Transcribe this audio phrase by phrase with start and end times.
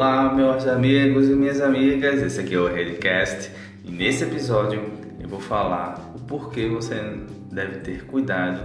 [0.00, 3.50] Olá, meus amigos e minhas amigas, esse aqui é o Redcast
[3.84, 6.94] e nesse episódio eu vou falar o porquê você
[7.52, 8.62] deve ter cuidado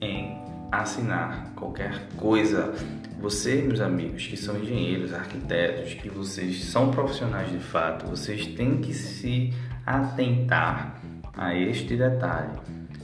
[0.00, 0.34] em
[0.72, 2.72] assinar qualquer coisa.
[3.20, 8.78] Você, meus amigos, que são engenheiros, arquitetos, que vocês são profissionais de fato, vocês têm
[8.78, 9.52] que se
[9.84, 11.02] atentar
[11.36, 12.58] a este detalhe.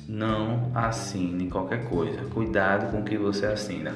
[0.09, 2.17] Não assine qualquer coisa.
[2.33, 3.93] Cuidado com o que você assina.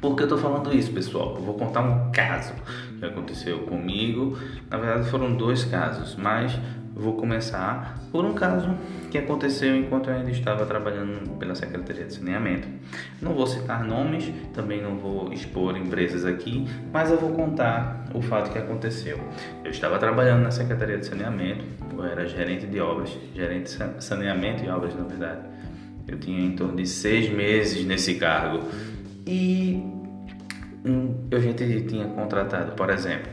[0.00, 1.34] Por que eu estou falando isso, pessoal?
[1.36, 2.52] Eu vou contar um caso
[2.98, 4.38] que aconteceu comigo.
[4.70, 6.58] Na verdade, foram dois casos, mas
[6.94, 8.74] vou começar por um caso
[9.10, 12.66] que aconteceu enquanto eu ainda estava trabalhando pela Secretaria de Saneamento.
[13.22, 18.20] Não vou citar nomes, também não vou expor empresas aqui, mas eu vou contar o
[18.20, 19.18] fato que aconteceu.
[19.64, 21.64] Eu estava trabalhando na Secretaria de Saneamento,
[21.96, 25.40] eu era gerente de obras, gerente de saneamento e obras, na verdade.
[26.06, 28.66] Eu tinha em torno de seis meses nesse cargo.
[29.26, 29.82] E
[30.88, 33.30] um, eu já tinha contratado, por exemplo,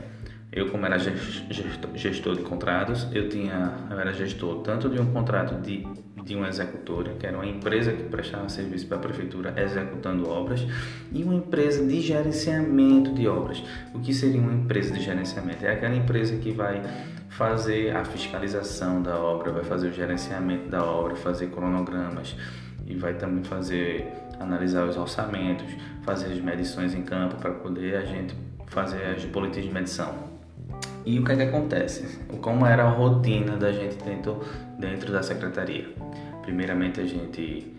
[0.52, 5.11] eu como era gestor, gestor de contratos, eu tinha, eu era gestor tanto de um
[5.11, 5.86] contrato de,
[6.23, 10.66] de uma executora, que era uma empresa que prestava serviço para a prefeitura executando obras,
[11.11, 13.61] e uma empresa de gerenciamento de obras.
[13.94, 15.66] O que seria uma empresa de gerenciamento?
[15.66, 16.81] É aquela empresa que vai
[17.28, 22.33] fazer a fiscalização da obra, vai fazer o gerenciamento da obra, fazer cronogramas
[22.88, 24.08] e vai também fazer
[24.39, 25.66] analisar os orçamentos,
[26.03, 28.36] fazer as medições em campo para poder a gente
[28.67, 30.36] fazer as boletins de medição.
[31.05, 32.19] E o que é que acontece?
[32.42, 34.42] Como era a rotina da gente dentro,
[34.80, 35.94] dentro da secretaria?
[36.42, 37.75] Primeiramente a gente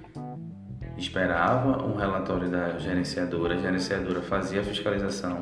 [0.96, 5.40] esperava um relatório da gerenciadora, a gerenciadora fazia a fiscalização,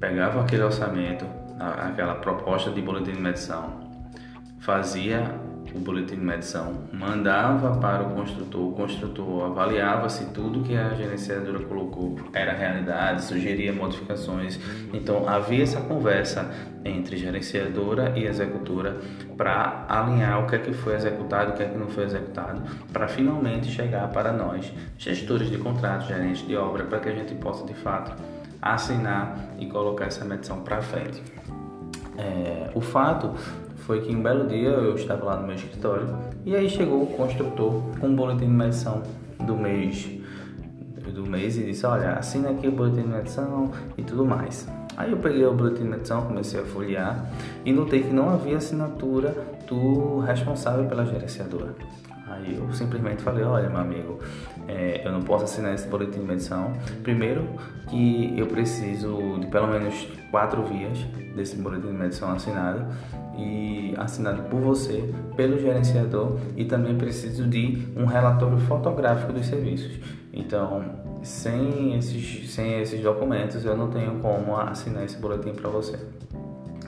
[0.00, 1.26] pegava aquele orçamento,
[1.58, 3.80] aquela proposta de boletim de medição,
[4.60, 5.41] fazia
[5.74, 10.94] o boletim de medição, mandava para o construtor, o construtor avaliava se tudo que a
[10.94, 14.58] gerenciadora colocou era realidade, sugeria modificações.
[14.92, 16.50] Então havia essa conversa
[16.84, 18.98] entre gerenciadora e executora
[19.36, 22.62] para alinhar o que é que foi executado, o que é que não foi executado,
[22.92, 27.34] para finalmente chegar para nós, gestores de contratos, gerentes de obra, para que a gente
[27.34, 28.12] possa de fato
[28.60, 31.22] assinar e colocar essa medição para frente.
[32.16, 33.34] É, o fato
[33.82, 36.08] foi que um belo dia eu estava lá no meu escritório
[36.44, 39.02] e aí chegou o construtor com um boletim de medição
[39.46, 40.22] do mês
[41.12, 44.66] do mês e disse, olha, assina aqui o boletim de medição e tudo mais.
[44.96, 47.30] Aí eu peguei o boletim de medição, comecei a folhear
[47.64, 49.34] e notei que não havia assinatura
[50.20, 51.74] responsável pela gerenciadora.
[52.26, 54.18] Aí eu simplesmente falei, olha meu amigo,
[54.66, 56.72] é, eu não posso assinar esse boletim de medição.
[57.02, 57.46] Primeiro
[57.88, 60.98] que eu preciso de pelo menos quatro vias
[61.34, 62.86] desse boletim de medição assinado
[63.36, 69.98] e assinado por você, pelo gerenciador e também preciso de um relatório fotográfico dos serviços.
[70.32, 70.82] Então,
[71.22, 75.98] sem esses, sem esses documentos, eu não tenho como assinar esse boletim para você.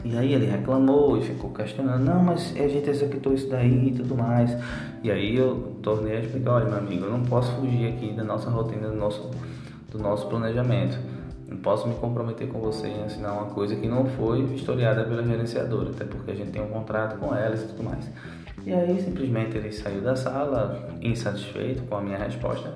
[0.05, 3.93] E aí ele reclamou e ficou questionando, não, mas a gente executou isso daí e
[3.93, 4.55] tudo mais.
[5.03, 8.23] E aí eu tornei a explicar, olha meu amigo, eu não posso fugir aqui da
[8.23, 9.31] nossa rotina, do nosso,
[9.91, 10.99] do nosso planejamento.
[11.49, 15.23] Não posso me comprometer com você em assinar uma coisa que não foi historiada pela
[15.23, 18.11] gerenciadora, até porque a gente tem um contrato com elas e tudo mais.
[18.67, 22.75] E aí simplesmente ele saiu da sala, insatisfeito com a minha resposta.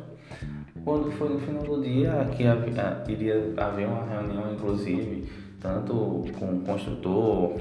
[0.83, 5.29] Quando foi no final do dia, que havia, iria haver uma reunião, inclusive,
[5.61, 7.61] tanto com o construtor,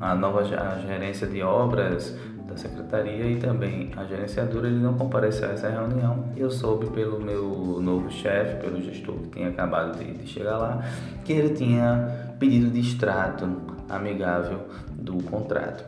[0.00, 2.16] a nova a gerência de obras
[2.48, 6.24] da secretaria e também a gerenciadora, ele não compareceu a essa reunião.
[6.36, 10.82] Eu soube pelo meu novo chefe, pelo gestor que tinha acabado de, de chegar lá,
[11.24, 13.48] que ele tinha pedido de extrato
[13.88, 15.84] amigável do contrato.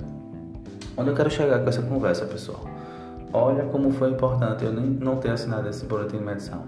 [0.97, 2.65] Onde eu quero chegar com essa conversa, pessoal?
[3.33, 6.65] Olha como foi importante eu não ter assinado esse boletim de medição,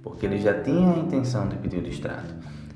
[0.00, 2.32] porque ele já tinha a intenção de pedir o extrato.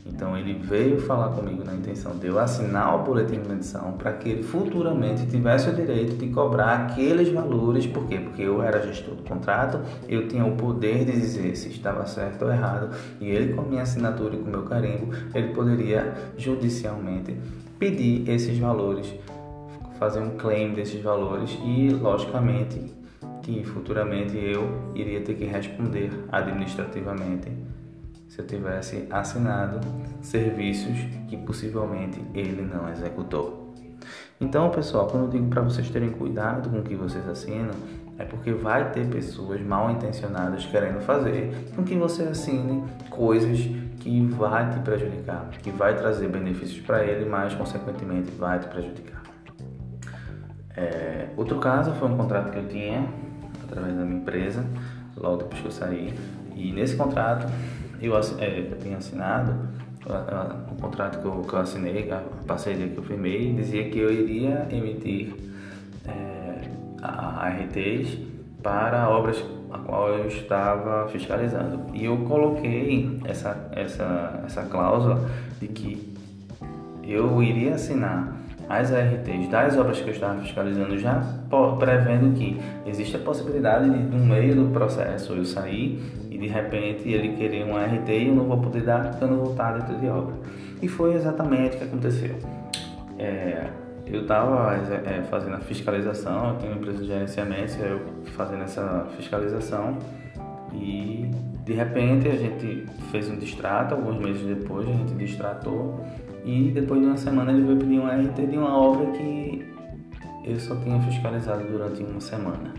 [0.07, 4.13] Então ele veio falar comigo na intenção de eu assinar o boletim de medição para
[4.13, 7.87] que ele futuramente tivesse o direito de cobrar aqueles valores.
[7.87, 8.19] Por quê?
[8.19, 12.45] Porque eu era gestor do contrato, eu tinha o poder de dizer se estava certo
[12.45, 16.15] ou errado, e ele com a minha assinatura e com o meu carimbo, ele poderia
[16.37, 17.37] judicialmente
[17.79, 19.13] pedir esses valores,
[19.99, 22.81] fazer um claim desses valores e, logicamente,
[23.43, 27.51] que futuramente eu iria ter que responder administrativamente
[28.31, 29.81] se eu tivesse assinado
[30.23, 30.97] serviços
[31.29, 33.75] que possivelmente ele não executou.
[34.41, 37.75] Então, pessoal, quando eu digo para vocês terem cuidado com o que vocês assinam,
[38.17, 43.59] é porque vai ter pessoas mal intencionadas querendo fazer com que você assine coisas
[43.99, 49.23] que vai te prejudicar, que vai trazer benefícios para ele, mas consequentemente vai te prejudicar.
[50.77, 53.07] É, outro caso foi um contrato que eu tinha
[53.65, 54.65] através da minha empresa,
[55.17, 56.15] logo depois que eu saí,
[56.55, 57.47] e nesse contrato
[58.01, 59.69] eu, é, eu tinha assinado
[60.71, 64.13] o contrato que eu, que eu assinei, a parceria que eu firmei, dizia que eu
[64.13, 65.35] iria emitir
[66.07, 66.69] é,
[67.03, 68.19] ARTs
[68.63, 71.95] para obras a qual eu estava fiscalizando.
[71.95, 75.31] E eu coloquei essa, essa, essa cláusula
[75.61, 76.15] de que
[77.05, 78.37] eu iria assinar
[78.71, 81.21] as ARTs das obras que eu estava fiscalizando, já
[81.77, 82.57] prevendo que
[82.87, 86.01] existe a possibilidade de, no meio do processo, eu sair
[86.31, 89.29] e de repente ele querer um ART e eu não vou poder dar porque eu
[89.29, 90.37] não vou estar dentro de obra.
[90.81, 92.37] E foi exatamente o que aconteceu.
[93.19, 93.67] É,
[94.07, 98.01] eu estava é, fazendo a fiscalização, eu tenho uma empresa de gerenciamento, eu
[98.37, 99.99] fazendo essa fiscalização
[100.73, 101.29] e
[101.65, 105.99] de repente a gente fez um distrato, alguns meses depois a gente distratou
[106.45, 109.67] e depois de uma semana ele veio pedir um RT de uma obra que
[110.45, 112.73] eu só tinha fiscalizado durante uma semana.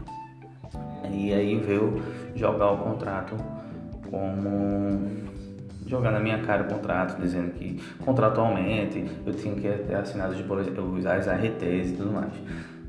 [1.11, 2.01] E aí veio
[2.35, 3.35] jogar o contrato
[4.09, 5.09] como
[5.85, 11.05] jogar na minha cara o contrato, dizendo que contratualmente eu tinha que ter assinado os,
[11.05, 12.33] ARTs e tudo mais.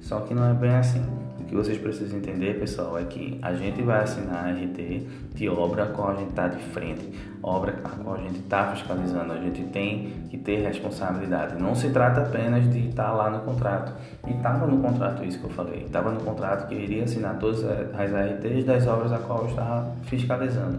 [0.00, 1.21] Só que não é bem assim
[1.52, 5.84] que vocês precisam entender, pessoal, é que a gente vai assinar a RT de obra
[5.84, 7.12] com a gente está de frente,
[7.42, 11.62] obra com a gente está fiscalizando, a gente tem que ter responsabilidade.
[11.62, 13.92] Não se trata apenas de estar tá lá no contrato.
[14.26, 17.38] E estava no contrato isso que eu falei, estava no contrato que eu iria assinar
[17.38, 20.78] todas as RTs das obras a qual eu estava fiscalizando.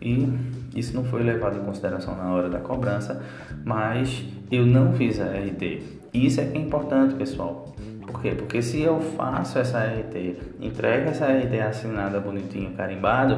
[0.00, 0.26] E
[0.74, 3.22] isso não foi levado em consideração na hora da cobrança,
[3.62, 5.82] mas eu não fiz a RT.
[6.14, 7.74] Isso é que é importante, pessoal.
[8.14, 8.30] Por quê?
[8.30, 13.36] Porque se eu faço essa RT, entrego essa RT assinada bonitinho, carimbado,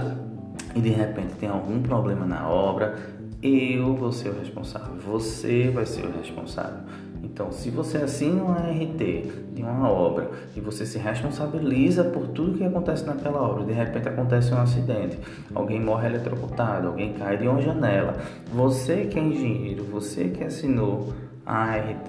[0.74, 2.94] e de repente tem algum problema na obra,
[3.42, 6.80] eu vou ser o responsável, você vai ser o responsável.
[7.26, 12.56] Então, se você assina uma RT de uma obra e você se responsabiliza por tudo
[12.56, 15.18] que acontece naquela obra, de repente acontece um acidente,
[15.54, 18.14] alguém morre eletrocutado, alguém cai de uma janela,
[18.52, 21.12] você que é engenheiro, você que assinou
[21.44, 22.08] a ART,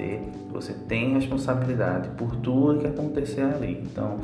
[0.52, 3.82] você tem responsabilidade por tudo que acontecer ali.
[3.84, 4.20] Então,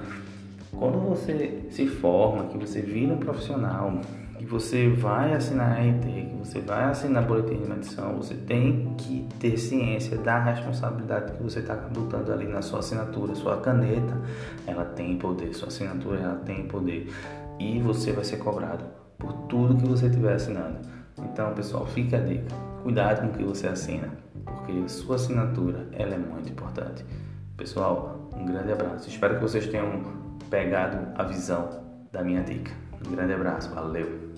[0.72, 4.00] quando você se forma, que você vira um profissional,
[4.44, 8.94] que você vai assinar a ART, que você vai assinar boletim de medição, você tem
[8.98, 14.20] que ter ciência da responsabilidade que você está botando ali na sua assinatura, sua caneta,
[14.68, 17.12] ela tem poder, sua assinatura ela tem poder
[17.60, 18.84] e você vai ser cobrado
[19.18, 20.78] por tudo que você estiver assinando.
[21.20, 22.54] Então, pessoal, fica a dica.
[22.84, 24.10] Cuidado com o que você assina
[24.44, 27.06] porque sua assinatura ela é muito importante.
[27.56, 29.08] Pessoal, um grande abraço.
[29.08, 30.02] Espero que vocês tenham
[30.50, 31.70] pegado a visão
[32.12, 32.83] da minha dica.
[33.08, 34.34] Um grande abraço, valeu!